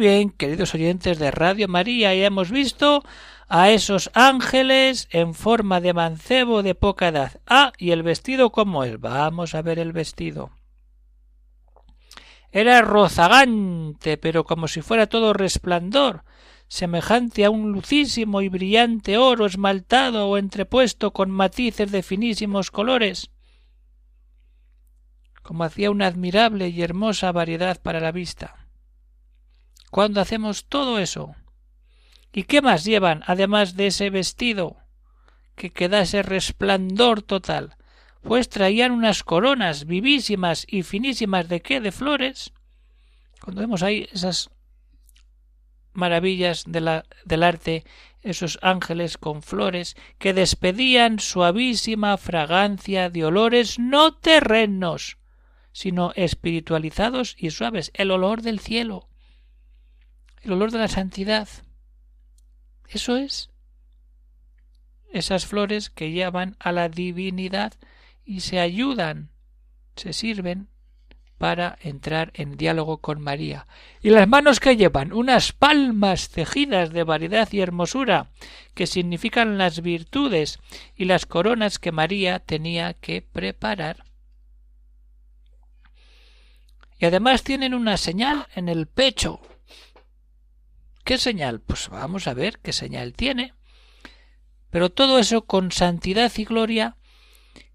bien, 0.00 0.30
queridos 0.30 0.74
oyentes 0.74 1.18
de 1.18 1.30
Radio 1.30 1.68
María, 1.68 2.14
ya 2.14 2.24
hemos 2.24 2.50
visto 2.50 3.04
a 3.48 3.68
esos 3.68 4.10
ángeles 4.14 5.08
en 5.10 5.34
forma 5.34 5.82
de 5.82 5.92
mancebo 5.92 6.62
de 6.62 6.74
poca 6.74 7.08
edad. 7.08 7.40
Ah, 7.46 7.74
y 7.76 7.90
el 7.90 8.02
vestido 8.02 8.50
cómo 8.50 8.82
es. 8.84 8.98
Vamos 8.98 9.54
a 9.54 9.60
ver 9.60 9.78
el 9.78 9.92
vestido. 9.92 10.52
Era 12.50 12.80
rozagante, 12.80 14.16
pero 14.16 14.44
como 14.44 14.68
si 14.68 14.80
fuera 14.80 15.06
todo 15.06 15.34
resplandor, 15.34 16.24
semejante 16.66 17.44
a 17.44 17.50
un 17.50 17.70
lucísimo 17.70 18.40
y 18.40 18.48
brillante 18.48 19.18
oro 19.18 19.44
esmaltado 19.44 20.30
o 20.30 20.38
entrepuesto 20.38 21.12
con 21.12 21.30
matices 21.30 21.92
de 21.92 22.02
finísimos 22.02 22.70
colores, 22.70 23.30
como 25.42 25.64
hacía 25.64 25.90
una 25.90 26.06
admirable 26.06 26.68
y 26.68 26.80
hermosa 26.80 27.32
variedad 27.32 27.82
para 27.82 28.00
la 28.00 28.12
vista 28.12 28.59
cuando 29.90 30.20
hacemos 30.20 30.66
todo 30.66 30.98
eso? 30.98 31.34
¿Y 32.32 32.44
qué 32.44 32.62
más 32.62 32.84
llevan 32.84 33.22
además 33.26 33.74
de 33.74 33.88
ese 33.88 34.08
vestido 34.10 34.76
que 35.56 35.70
queda 35.70 36.00
ese 36.00 36.22
resplandor 36.22 37.22
total? 37.22 37.76
Pues 38.22 38.48
traían 38.48 38.92
unas 38.92 39.24
coronas 39.24 39.86
vivísimas 39.86 40.64
y 40.68 40.82
finísimas 40.84 41.48
de 41.48 41.60
qué? 41.60 41.80
De 41.80 41.90
flores. 41.90 42.52
Cuando 43.40 43.62
vemos 43.62 43.82
ahí 43.82 44.08
esas 44.12 44.50
maravillas 45.92 46.64
de 46.66 46.80
la, 46.80 47.04
del 47.24 47.42
arte, 47.42 47.84
esos 48.22 48.58
ángeles 48.62 49.18
con 49.18 49.42
flores 49.42 49.96
que 50.18 50.34
despedían 50.34 51.18
suavísima 51.18 52.16
fragancia 52.16 53.10
de 53.10 53.24
olores 53.24 53.78
no 53.78 54.14
terrenos, 54.14 55.16
sino 55.72 56.12
espiritualizados 56.14 57.34
y 57.38 57.50
suaves, 57.50 57.90
el 57.94 58.10
olor 58.10 58.42
del 58.42 58.60
cielo 58.60 59.09
el 60.40 60.52
olor 60.52 60.70
de 60.70 60.78
la 60.78 60.88
santidad. 60.88 61.48
Eso 62.88 63.16
es. 63.16 63.50
Esas 65.12 65.46
flores 65.46 65.90
que 65.90 66.10
llevan 66.10 66.56
a 66.58 66.72
la 66.72 66.88
divinidad 66.88 67.74
y 68.24 68.40
se 68.40 68.60
ayudan, 68.60 69.30
se 69.96 70.12
sirven 70.12 70.68
para 71.40 71.78
entrar 71.80 72.32
en 72.34 72.58
diálogo 72.58 72.98
con 72.98 73.22
María. 73.22 73.66
¿Y 74.02 74.10
las 74.10 74.28
manos 74.28 74.60
que 74.60 74.76
llevan? 74.76 75.14
Unas 75.14 75.52
palmas 75.52 76.28
tejidas 76.28 76.90
de 76.90 77.02
variedad 77.02 77.48
y 77.50 77.60
hermosura, 77.60 78.28
que 78.74 78.86
significan 78.86 79.56
las 79.56 79.80
virtudes 79.80 80.60
y 80.94 81.06
las 81.06 81.24
coronas 81.24 81.78
que 81.78 81.92
María 81.92 82.40
tenía 82.40 82.92
que 82.92 83.22
preparar. 83.22 84.04
Y 86.98 87.06
además 87.06 87.42
tienen 87.42 87.72
una 87.72 87.96
señal 87.96 88.46
en 88.54 88.68
el 88.68 88.86
pecho. 88.86 89.40
¿Qué 91.04 91.18
señal? 91.18 91.60
Pues 91.60 91.88
vamos 91.88 92.26
a 92.26 92.34
ver 92.34 92.58
qué 92.60 92.72
señal 92.72 93.14
tiene. 93.14 93.54
Pero 94.70 94.90
todo 94.90 95.18
eso 95.18 95.46
con 95.46 95.72
santidad 95.72 96.32
y 96.36 96.44
gloria. 96.44 96.96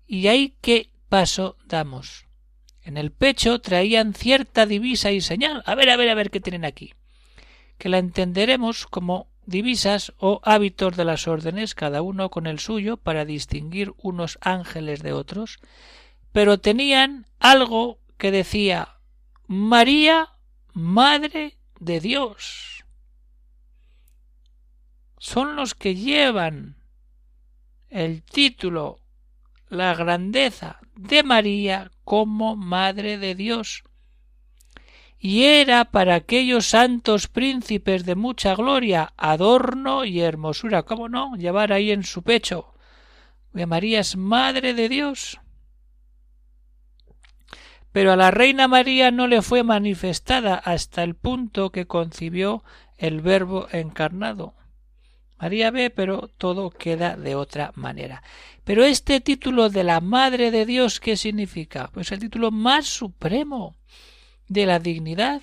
¿Y 0.08 0.27
ahí 0.27 0.58
qué 0.62 0.89
paso 1.10 1.58
damos? 1.65 2.25
En 2.82 2.98
el 2.98 3.12
pecho 3.12 3.60
traían 3.62 4.13
cierta 4.13 4.65
divisa 4.65 5.12
y 5.12 5.22
señal. 5.22 5.63
A 5.65 5.75
ver, 5.75 5.89
a 5.89 5.98
ver, 5.98 6.10
a 6.10 6.15
ver 6.15 6.29
qué 6.29 6.39
tienen 6.39 6.65
aquí. 6.65 6.94
Que 7.77 7.89
la 7.89 7.98
entenderemos 7.98 8.86
como 8.86 9.27
divisas 9.46 10.13
o 10.17 10.39
hábitos 10.44 10.96
de 10.96 11.05
las 11.05 11.27
órdenes, 11.27 11.75
cada 11.75 12.01
uno 12.01 12.29
con 12.29 12.48
el 12.48 12.60
suyo, 12.60 12.98
para 12.98 13.25
distinguir 13.25 13.94
unos 13.98 14.38
ángeles 14.41 15.01
de 15.03 15.13
otros, 15.13 15.60
pero 16.32 16.60
tenían 16.60 17.27
algo 17.39 18.00
que 18.17 18.32
decía 18.32 19.00
María, 19.48 20.29
Madre 20.74 21.58
de 21.79 22.00
Dios. 22.00 22.75
Son 25.25 25.55
los 25.55 25.74
que 25.74 25.96
llevan 25.96 26.75
el 27.89 28.22
título, 28.22 29.00
la 29.70 29.96
grandeza 29.96 30.79
de 30.96 31.24
María 31.24 31.89
como 32.03 32.55
Madre 32.55 33.17
de 33.17 33.34
Dios. 33.34 33.84
Y 35.17 35.46
era 35.46 35.86
para 35.86 36.13
aquellos 36.13 36.67
santos 36.67 37.27
príncipes 37.27 38.05
de 38.05 38.13
mucha 38.13 38.53
gloria, 38.53 39.13
adorno 39.17 40.05
y 40.05 40.22
hermosura, 40.22 40.84
¿cómo 40.84 41.10
no? 41.10 41.36
Llevar 41.36 41.74
ahí 41.74 41.89
en 41.89 42.03
su 42.03 42.22
pecho. 42.22 42.75
María 43.51 44.01
es 44.01 44.17
Madre 44.17 44.75
de 44.75 44.89
Dios. 44.89 45.39
Pero 47.91 48.12
a 48.12 48.15
la 48.15 48.29
Reina 48.29 48.67
María 48.67 49.10
no 49.10 49.25
le 49.25 49.41
fue 49.41 49.63
manifestada 49.63 50.53
hasta 50.53 51.01
el 51.01 51.15
punto 51.15 51.72
que 51.72 51.88
concibió 51.88 52.63
el 53.00 53.22
Verbo 53.22 53.67
encarnado. 53.72 54.53
María 55.39 55.72
ve, 55.72 55.89
pero 55.89 56.30
todo 56.38 56.70
queda 56.70 57.18
de 57.18 57.36
otra 57.36 57.72
manera. 57.75 58.24
Pero 58.63 58.84
este 58.84 59.22
título 59.22 59.70
de 59.70 59.84
la 59.84 60.00
Madre 60.00 60.50
de 60.51 60.65
Dios, 60.65 61.00
¿qué 61.00 61.18
significa? 61.18 61.89
Pues 61.94 62.12
el 62.12 62.20
título 62.20 62.51
más 62.51 62.86
supremo 62.86 63.75
de 64.48 64.65
la 64.65 64.80
dignidad 64.80 65.42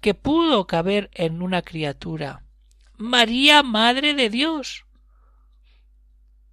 que 0.00 0.14
pudo 0.14 0.66
caber 0.66 1.10
en 1.14 1.42
una 1.42 1.62
criatura. 1.62 2.44
María, 2.96 3.62
Madre 3.62 4.14
de 4.14 4.30
Dios. 4.30 4.86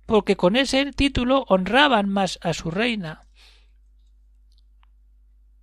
Porque 0.05 0.35
con 0.35 0.55
ese 0.55 0.91
título 0.91 1.45
honraban 1.47 2.09
más 2.09 2.39
a 2.41 2.53
su 2.53 2.71
reina 2.71 3.28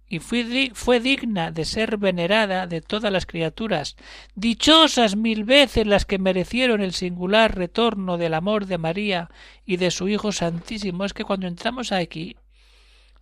y 0.08 0.20
fue 0.20 1.00
digna 1.00 1.50
de 1.50 1.64
ser 1.64 1.96
venerada 1.96 2.66
de 2.66 2.80
todas 2.80 3.12
las 3.12 3.26
criaturas. 3.26 3.96
Dichosas 4.34 5.16
mil 5.16 5.44
veces 5.44 5.86
las 5.86 6.04
que 6.04 6.18
merecieron 6.18 6.80
el 6.80 6.92
singular 6.92 7.56
retorno 7.56 8.16
del 8.16 8.34
amor 8.34 8.66
de 8.66 8.78
María 8.78 9.30
y 9.64 9.78
de 9.78 9.90
su 9.90 10.08
Hijo 10.08 10.30
Santísimo. 10.30 11.04
Es 11.04 11.12
que 11.12 11.24
cuando 11.24 11.48
entramos 11.48 11.90
aquí 11.90 12.36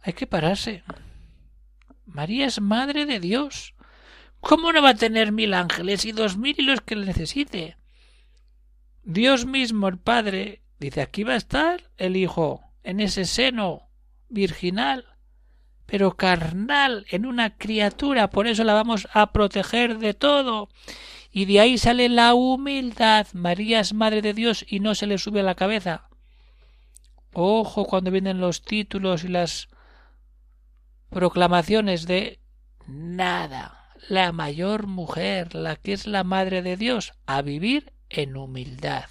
hay 0.03 0.13
que 0.13 0.27
pararse. 0.27 0.83
María 2.05 2.47
es 2.47 2.61
Madre 2.61 3.07
de 3.07 3.19
Dios. 3.19 3.75
¿Cómo 4.41 4.71
no 4.73 4.83
va 4.83 4.91
a 4.91 4.95
tener 4.95 5.33
mil 5.33 5.55
ángeles 5.55 6.05
y 6.05 6.13
dos 6.13 6.37
mil 6.37 6.55
y 6.59 6.63
los 6.63 6.83
que 6.83 6.97
le 6.97 7.07
necesite? 7.07 7.79
Dios 9.03 9.47
mismo, 9.47 9.89
el 9.89 9.97
Padre, 9.97 10.63
dice 10.79 11.01
aquí 11.01 11.23
va 11.25 11.33
a 11.33 11.37
estar 11.37 11.91
el 11.97 12.17
Hijo, 12.17 12.61
en 12.83 13.01
ese 13.01 13.25
seno 13.25 13.89
virginal 14.29 15.14
pero 15.87 16.17
carnal 16.17 17.07
en 17.11 17.27
una 17.27 17.57
criatura, 17.57 18.31
por 18.31 18.47
eso 18.47 18.65
la 18.65 18.75
vamos 18.75 19.09
a 19.13 19.33
proteger 19.33 19.99
de 19.99 20.15
todo. 20.15 20.69
Y 21.31 21.47
de 21.47 21.61
ahí 21.61 21.79
sale 21.79 22.09
la 22.09 22.35
humildad. 22.35 23.27
María 23.33 23.81
es 23.81 23.93
Madre 23.93 24.23
de 24.23 24.35
Dios 24.35 24.65
y 24.69 24.81
no 24.81 24.95
se 24.95 25.07
le 25.07 25.19
sube 25.19 25.41
a 25.41 25.45
la 25.45 25.57
cabeza. 25.57 26.09
Ojo 27.33 27.85
cuando 27.85 28.13
vienen 28.13 28.41
los 28.41 28.63
títulos 28.63 29.25
y 29.25 29.29
las 29.29 29.69
proclamaciones 31.11 32.07
de 32.07 32.39
nada. 32.87 33.91
La 34.09 34.33
mayor 34.33 34.87
mujer, 34.87 35.55
la 35.55 35.77
que 35.77 35.93
es 35.93 36.07
la 36.07 36.25
Madre 36.25 36.63
de 36.63 36.77
Dios, 36.77 37.15
a 37.27 37.43
vivir 37.43 37.93
en 38.11 38.37
humildad. 38.37 39.07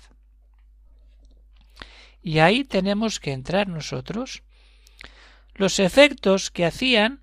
Y 2.21 2.39
ahí 2.39 2.63
tenemos 2.63 3.19
que 3.19 3.33
entrar 3.33 3.67
nosotros 3.67 4.43
los 5.55 5.79
efectos 5.79 6.51
que 6.51 6.65
hacían 6.65 7.21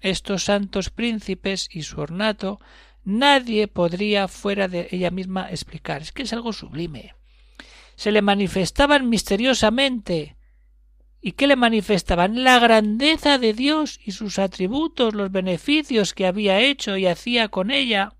estos 0.00 0.44
santos 0.44 0.90
príncipes 0.90 1.68
y 1.70 1.82
su 1.82 2.00
ornato 2.00 2.60
nadie 3.04 3.68
podría 3.68 4.28
fuera 4.28 4.68
de 4.68 4.88
ella 4.90 5.10
misma 5.10 5.50
explicar. 5.50 6.02
Es 6.02 6.12
que 6.12 6.22
es 6.22 6.32
algo 6.32 6.52
sublime. 6.52 7.14
Se 7.96 8.12
le 8.12 8.22
manifestaban 8.22 9.08
misteriosamente. 9.08 10.36
¿Y 11.20 11.32
qué 11.32 11.46
le 11.46 11.54
manifestaban? 11.54 12.42
La 12.42 12.58
grandeza 12.58 13.38
de 13.38 13.54
Dios 13.54 14.00
y 14.04 14.10
sus 14.10 14.40
atributos, 14.40 15.14
los 15.14 15.30
beneficios 15.30 16.14
que 16.14 16.26
había 16.26 16.60
hecho 16.60 16.96
y 16.96 17.06
hacía 17.06 17.48
con 17.48 17.70
ella. 17.70 18.14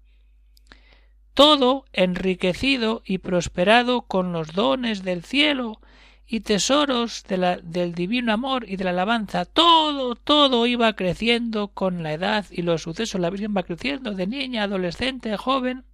Todo 1.35 1.85
enriquecido 1.93 3.03
y 3.05 3.19
prosperado 3.19 4.03
con 4.03 4.33
los 4.33 4.53
dones 4.53 5.03
del 5.03 5.25
cielo 5.25 5.81
y 6.27 6.41
tesoros 6.41 7.25
del 7.25 7.95
divino 7.95 8.33
amor 8.33 8.65
y 8.69 8.77
de 8.77 8.85
la 8.85 8.91
alabanza. 8.91 9.45
Todo, 9.45 10.15
todo 10.15 10.67
iba 10.67 10.95
creciendo 10.95 11.69
con 11.69 12.03
la 12.03 12.13
edad 12.15 12.47
y 12.51 12.63
los 12.63 12.83
sucesos. 12.83 13.21
La 13.21 13.31
Virgen 13.31 13.55
va 13.57 13.65
creciendo 13.65 14.13
de 14.13 14.27
niña, 14.27 14.63
adolescente, 14.63 15.37
joven. 15.37 15.85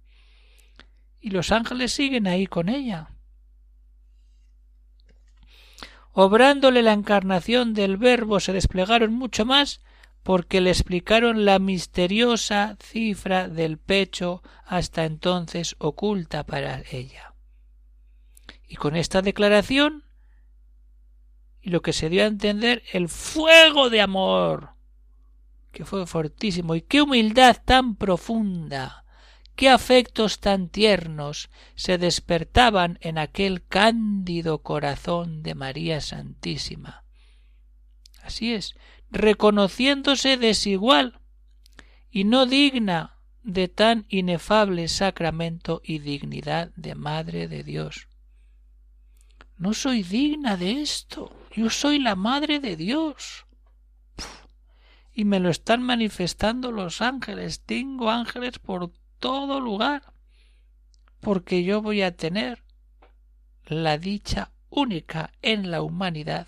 Y 1.19 1.31
los 1.31 1.51
ángeles 1.51 1.91
siguen 1.91 2.27
ahí 2.27 2.47
con 2.47 2.69
ella. 2.69 3.09
Obrándole 6.13 6.81
la 6.81 6.93
encarnación 6.93 7.73
del 7.73 7.97
Verbo 7.97 8.39
se 8.39 8.53
desplegaron 8.53 9.13
mucho 9.13 9.45
más 9.45 9.81
porque 10.23 10.61
le 10.61 10.69
explicaron 10.69 11.45
la 11.45 11.59
misteriosa 11.59 12.77
cifra 12.81 13.47
del 13.47 13.77
pecho 13.77 14.43
hasta 14.65 15.05
entonces 15.05 15.75
oculta 15.79 16.45
para 16.45 16.83
ella. 16.91 17.33
Y 18.67 18.75
con 18.75 18.95
esta 18.95 19.21
declaración 19.21 20.03
y 21.61 21.69
lo 21.69 21.81
que 21.81 21.93
se 21.93 22.09
dio 22.09 22.23
a 22.23 22.27
entender 22.27 22.83
el 22.93 23.09
fuego 23.09 23.89
de 23.89 24.01
amor 24.01 24.71
que 25.71 25.85
fue 25.85 26.07
fortísimo 26.07 26.75
y 26.75 26.81
qué 26.81 27.01
humildad 27.01 27.57
tan 27.65 27.95
profunda 27.95 29.05
qué 29.59 29.67
afectos 29.67 30.39
tan 30.39 30.69
tiernos 30.69 31.49
se 31.75 31.97
despertaban 31.97 32.97
en 33.01 33.17
aquel 33.17 33.61
cándido 33.61 34.59
corazón 34.59 35.43
de 35.43 35.53
María 35.53 35.99
Santísima. 35.99 37.03
Así 38.23 38.53
es, 38.53 38.75
reconociéndose 39.11 40.37
desigual 40.37 41.19
y 42.09 42.23
no 42.23 42.45
digna 42.45 43.17
de 43.43 43.67
tan 43.67 44.05
inefable 44.07 44.87
sacramento 44.87 45.81
y 45.83 45.99
dignidad 45.99 46.71
de 46.77 46.95
Madre 46.95 47.49
de 47.49 47.65
Dios. 47.65 48.07
No 49.59 49.73
soy 49.73 50.03
digna 50.03 50.55
de 50.55 50.81
esto. 50.81 51.35
Yo 51.51 51.69
soy 51.69 51.99
la 51.99 52.15
Madre 52.15 52.61
de 52.61 52.77
Dios. 52.77 53.45
Y 55.13 55.25
me 55.25 55.41
lo 55.41 55.49
están 55.49 55.83
manifestando 55.83 56.71
los 56.71 57.01
ángeles. 57.01 57.59
Tengo 57.65 58.09
ángeles 58.09 58.57
por 58.57 58.93
todo 59.19 59.59
lugar. 59.59 60.13
Porque 61.19 61.65
yo 61.65 61.81
voy 61.81 62.03
a 62.03 62.15
tener 62.15 62.63
la 63.65 63.97
dicha 63.97 64.51
única 64.69 65.33
en 65.41 65.69
la 65.69 65.81
humanidad 65.81 66.47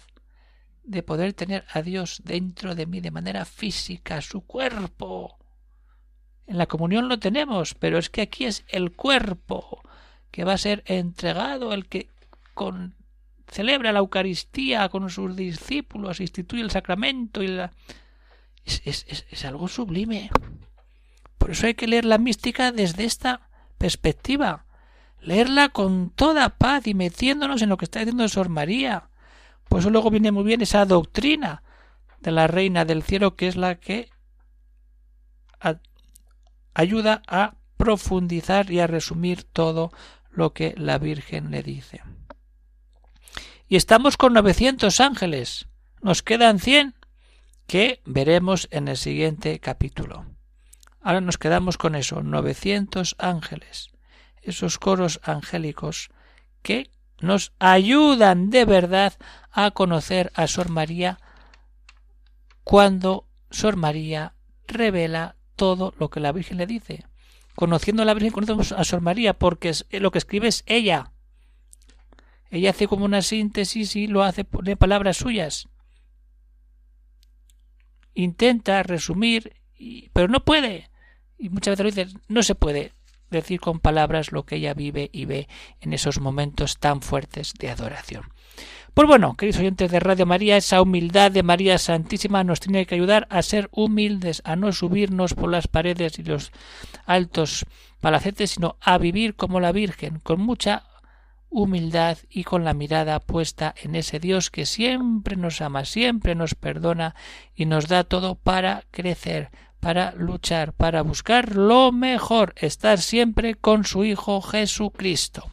de 0.86 1.04
poder 1.04 1.34
tener 1.34 1.66
a 1.74 1.82
Dios 1.82 2.22
dentro 2.24 2.76
de 2.76 2.86
mí 2.86 3.02
de 3.02 3.12
manera 3.12 3.44
física, 3.44 4.22
su 4.22 4.46
cuerpo. 4.46 5.38
En 6.48 6.58
la 6.58 6.68
comunión 6.68 7.10
lo 7.10 7.20
tenemos, 7.20 7.74
pero 7.74 7.98
es 7.98 8.10
que 8.10 8.22
aquí 8.22 8.46
es 8.46 8.64
el 8.70 8.96
cuerpo 8.96 9.84
que 10.32 10.46
va 10.46 10.54
a 10.54 10.58
ser 10.58 10.82
entregado, 10.86 11.74
el 11.74 11.88
que 11.88 12.10
con 12.54 13.01
celebra 13.52 13.92
la 13.92 14.00
Eucaristía 14.00 14.88
con 14.90 15.10
sus 15.10 15.36
discípulos, 15.36 16.22
instituye 16.22 16.62
el 16.62 16.72
sacramento 16.72 17.44
y 17.44 17.48
la... 17.48 17.72
es, 18.66 18.82
es, 18.86 19.46
algo 19.46 19.68
sublime. 19.68 20.32
Por 21.38 21.52
eso 21.52 21.68
hay 21.68 21.74
que 21.74 21.88
leer 21.88 22.06
la 22.06 22.18
mística 22.18 22.72
desde 22.72 23.04
esta 23.04 23.50
perspectiva, 23.78 24.66
leerla 25.20 25.70
con 25.70 26.10
toda 26.12 26.50
paz 26.50 26.88
y 26.88 26.94
metiéndonos 26.94 27.62
en 27.62 27.70
lo 27.70 27.78
que 27.78 27.86
está 27.86 28.00
diciendo 28.00 28.28
Sor 28.30 28.50
María. 28.50 29.10
Por 29.68 29.80
eso 29.80 29.90
luego 29.90 30.10
viene 30.10 30.32
muy 30.32 30.44
bien 30.44 30.62
esa 30.62 30.86
doctrina 30.86 31.62
de 32.22 32.32
la 32.32 32.48
Reina 32.48 32.86
del 32.86 33.04
Cielo, 33.04 33.36
que 33.36 33.48
es 33.48 33.56
la 33.56 33.76
que 33.76 34.10
ayuda 36.74 37.22
a 37.28 37.56
profundizar 37.76 38.72
y 38.72 38.80
a 38.80 38.88
resumir 38.88 39.44
todo 39.44 39.92
lo 40.30 40.54
que 40.54 40.74
la 40.78 40.98
Virgen 40.98 41.52
le 41.52 41.64
dice. 41.64 42.02
Y 43.72 43.78
estamos 43.78 44.18
con 44.18 44.34
900 44.34 45.00
ángeles. 45.00 45.70
Nos 46.02 46.24
quedan 46.24 46.60
100 46.60 46.94
que 47.68 48.02
veremos 48.04 48.68
en 48.70 48.90
el 48.90 48.98
siguiente 48.98 49.62
capítulo. 49.62 50.26
Ahora 51.00 51.22
nos 51.22 51.38
quedamos 51.38 51.78
con 51.78 51.96
eso, 51.96 52.22
900 52.22 53.16
ángeles, 53.18 53.92
esos 54.42 54.78
coros 54.78 55.22
angélicos 55.24 56.10
que 56.62 56.90
nos 57.22 57.54
ayudan 57.60 58.50
de 58.50 58.66
verdad 58.66 59.14
a 59.54 59.72
conocer 59.72 60.34
a 60.36 60.48
Sor 60.48 60.68
María 60.68 61.18
cuando 62.66 63.26
Sor 63.52 63.78
María 63.78 64.34
revela 64.68 65.38
todo 65.56 65.94
lo 65.98 66.10
que 66.10 66.20
la 66.20 66.34
Virgen 66.34 66.58
le 66.58 66.68
dice. 66.68 67.06
Conociendo 67.56 68.04
a 68.04 68.06
la 68.06 68.16
Virgen 68.16 68.34
conocemos 68.34 68.74
a 68.74 68.84
Sor 68.84 69.00
María 69.00 69.34
porque 69.34 69.72
lo 69.92 70.12
que 70.12 70.18
escribe 70.18 70.50
es 70.50 70.66
ella. 70.66 71.14
Ella 72.52 72.72
hace 72.72 72.88
como 72.88 73.06
una 73.06 73.22
síntesis 73.22 73.96
y 73.96 74.08
lo 74.08 74.24
hace 74.24 74.46
de 74.62 74.76
palabras 74.76 75.18
suyas. 75.18 75.70
Intenta 78.14 78.84
resumir, 78.84 79.54
pero 80.12 80.28
no 80.28 80.44
puede. 80.44 80.90
Y 81.38 81.50
muchas 81.50 81.78
veces 81.80 81.96
lo 81.96 82.04
dice, 82.04 82.20
no 82.28 82.44
se 82.44 82.54
puede 82.56 82.94
decir 83.30 83.62
con 83.62 83.80
palabras 83.80 84.34
lo 84.34 84.46
que 84.46 84.58
ella 84.58 84.74
vive 84.74 85.10
y 85.14 85.24
ve 85.24 85.48
en 85.80 85.94
esos 85.94 86.20
momentos 86.20 86.78
tan 86.78 87.02
fuertes 87.02 87.54
de 87.58 87.70
adoración. 87.70 88.26
Pues 88.94 89.08
bueno, 89.08 89.38
queridos 89.38 89.62
oyentes 89.62 89.90
de 89.90 90.02
Radio 90.02 90.26
María, 90.26 90.58
esa 90.58 90.82
humildad 90.82 91.32
de 91.32 91.44
María 91.44 91.78
Santísima 91.78 92.44
nos 92.44 92.60
tiene 92.60 92.86
que 92.86 92.96
ayudar 92.96 93.26
a 93.30 93.42
ser 93.42 93.70
humildes, 93.72 94.42
a 94.44 94.58
no 94.58 94.74
subirnos 94.74 95.34
por 95.34 95.50
las 95.50 95.70
paredes 95.70 96.20
y 96.20 96.24
los 96.24 96.52
altos 97.06 97.66
palacetes, 98.02 98.52
sino 98.52 98.76
a 98.82 98.98
vivir 98.98 99.36
como 99.36 99.62
la 99.62 99.72
Virgen, 99.72 100.20
con 100.20 100.42
mucha 100.42 100.91
humildad 101.52 102.18
y 102.30 102.46
con 102.46 102.64
la 102.64 102.74
mirada 102.74 103.20
puesta 103.20 103.76
en 103.84 103.96
ese 103.96 104.20
Dios 104.20 104.50
que 104.50 104.66
siempre 104.66 105.36
nos 105.36 105.62
ama, 105.62 105.86
siempre 105.86 106.34
nos 106.34 106.56
perdona 106.56 107.14
y 107.54 107.66
nos 107.66 107.88
da 107.88 108.06
todo 108.06 108.36
para 108.36 108.86
crecer, 108.90 109.52
para 109.80 110.14
luchar, 110.14 110.74
para 110.74 111.04
buscar 111.04 111.56
lo 111.56 111.92
mejor, 111.92 112.54
estar 112.56 113.00
siempre 113.00 113.56
con 113.56 113.84
su 113.84 114.06
Hijo 114.06 114.42
Jesucristo. 114.42 115.52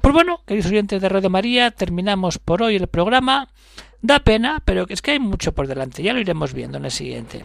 Pues 0.00 0.12
bueno, 0.12 0.42
queridos 0.44 0.70
oyentes 0.70 1.00
de 1.00 1.08
Radio 1.08 1.30
María, 1.30 1.70
terminamos 1.70 2.38
por 2.38 2.62
hoy 2.62 2.76
el 2.76 2.88
programa. 2.88 3.48
Da 4.00 4.20
pena, 4.20 4.62
pero 4.64 4.86
es 4.88 5.02
que 5.02 5.12
hay 5.12 5.18
mucho 5.18 5.54
por 5.54 5.66
delante, 5.66 6.02
ya 6.02 6.12
lo 6.12 6.20
iremos 6.20 6.52
viendo 6.52 6.78
en 6.78 6.84
el 6.84 6.90
siguiente. 6.90 7.44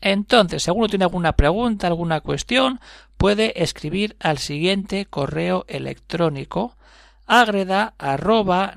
Entonces, 0.00 0.62
si 0.62 0.70
alguno 0.70 0.88
tiene 0.88 1.04
alguna 1.04 1.32
pregunta, 1.32 1.86
alguna 1.86 2.20
cuestión, 2.20 2.80
puede 3.16 3.62
escribir 3.62 4.16
al 4.20 4.38
siguiente 4.38 5.06
correo 5.06 5.64
electrónico 5.68 6.76
agreda 7.28 7.94
arroba 7.98 8.76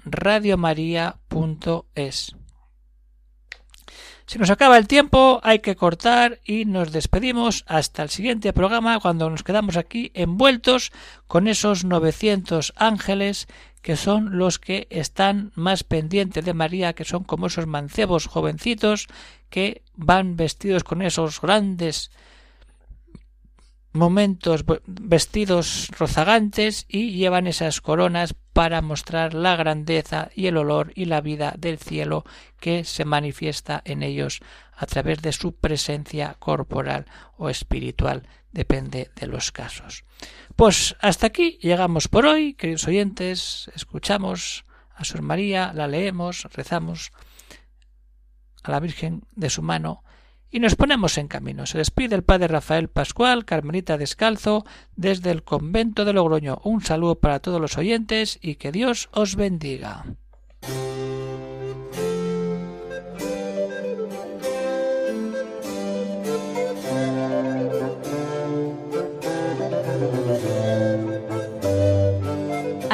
nos 4.38 4.50
acaba 4.50 4.78
el 4.78 4.88
tiempo, 4.88 5.42
hay 5.44 5.60
que 5.60 5.76
cortar 5.76 6.40
y 6.46 6.64
nos 6.66 6.94
despedimos. 6.94 7.66
Hasta 7.68 8.04
el 8.04 8.10
siguiente 8.10 8.54
programa 8.54 9.00
cuando 9.00 9.30
nos 9.30 9.44
quedamos 9.44 9.76
aquí 9.76 10.12
envueltos 10.14 10.92
con 11.28 11.48
esos 11.48 11.84
900 11.84 12.74
ángeles 12.78 13.48
que 13.82 13.96
son 13.96 14.38
los 14.38 14.60
que 14.60 14.88
están 14.90 15.52
más 15.56 15.84
pendientes 15.84 16.46
de 16.46 16.54
María, 16.54 16.94
que 16.94 17.06
son 17.06 17.24
como 17.24 17.48
esos 17.48 17.68
mancebos 17.68 18.28
jovencitos 18.28 19.08
que 19.50 19.82
van 19.96 20.36
vestidos 20.36 20.84
con 20.84 21.02
esos 21.02 21.42
grandes 21.42 22.12
momentos 23.94 24.64
vestidos 24.86 25.90
rozagantes 25.98 26.86
y 26.88 27.12
llevan 27.12 27.48
esas 27.48 27.82
coronas 27.82 28.34
para 28.54 28.82
mostrar 28.82 29.34
la 29.34 29.56
grandeza 29.56 30.30
y 30.34 30.48
el 30.48 30.58
olor 30.58 30.94
y 30.96 31.06
la 31.06 31.22
vida 31.22 31.54
del 31.58 31.78
cielo 31.78 32.24
que 32.60 32.84
se 32.86 33.06
manifiesta 33.06 33.82
en 33.84 34.04
ellos 34.04 34.40
a 34.76 34.86
través 34.86 35.22
de 35.22 35.34
su 35.34 35.54
presencia 35.54 36.36
corporal 36.40 37.06
o 37.38 37.50
espiritual, 37.50 38.24
depende 38.52 39.12
de 39.16 39.28
los 39.28 39.52
casos. 39.52 40.04
Pues 40.56 40.96
hasta 41.00 41.28
aquí 41.28 41.58
llegamos 41.62 42.08
por 42.08 42.26
hoy, 42.26 42.54
queridos 42.54 42.88
oyentes, 42.88 43.72
escuchamos 43.76 44.66
a 44.96 45.04
Sor 45.04 45.22
María, 45.22 45.74
la 45.74 45.88
leemos, 45.88 46.48
rezamos 46.54 47.12
a 48.64 48.72
la 48.72 48.80
Virgen 48.80 49.24
de 49.36 49.50
su 49.50 49.62
mano 49.62 50.04
y 50.52 50.60
nos 50.60 50.76
ponemos 50.76 51.18
en 51.18 51.28
camino. 51.28 51.66
Se 51.66 51.78
despide 51.78 52.16
el 52.16 52.24
padre 52.24 52.50
Rafael 52.50 52.90
Pascual, 52.90 53.46
Carmelita 53.46 53.98
Descalzo, 53.98 54.66
desde 54.96 55.32
el 55.32 55.44
convento 55.44 56.04
de 56.04 56.14
Logroño. 56.14 56.60
Un 56.64 56.82
saludo 56.82 57.16
para 57.16 57.40
todos 57.40 57.62
los 57.62 57.78
oyentes 57.78 58.38
y 58.42 58.56
que 58.56 58.72
Dios 58.72 59.10
os 59.14 59.36
bendiga. 59.36 60.06